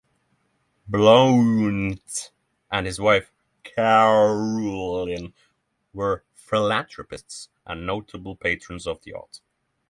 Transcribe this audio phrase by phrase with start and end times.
[0.87, 2.31] Blount
[2.71, 5.31] and his wife Carolyn,
[5.93, 9.43] were philanthropists and notable patrons of the arts.